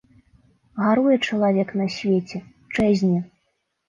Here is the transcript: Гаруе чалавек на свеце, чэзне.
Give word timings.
Гаруе 0.83 1.17
чалавек 1.27 1.69
на 1.81 1.87
свеце, 1.97 2.37
чэзне. 2.77 3.19